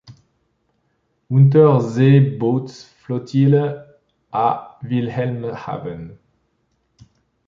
[1.29, 3.85] Unterseebootsflottille
[4.31, 6.17] à Wilhelmshaven.